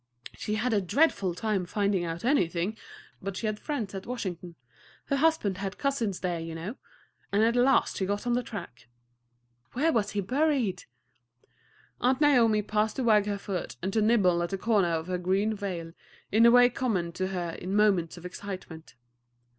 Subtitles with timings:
[0.33, 2.75] "She had a dreadful time finding out anything;
[3.21, 4.55] but she had friends at Washington
[5.05, 6.77] her husband had cousins there, you know
[7.31, 8.87] and at last she got on the track."
[9.73, 10.85] "Where was he buried?"
[11.99, 15.19] Aunt Naomi paused to wag her foot and to nibble at the corner of her
[15.19, 15.93] green veil
[16.31, 18.95] in a way common to her in moments of excitement.